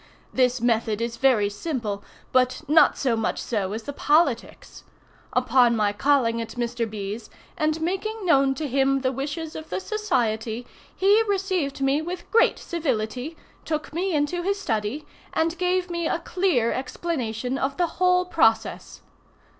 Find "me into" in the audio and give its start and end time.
13.93-14.41